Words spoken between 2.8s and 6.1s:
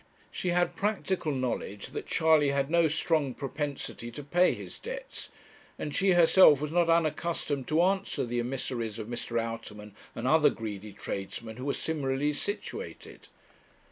strong propensity to pay his debts, and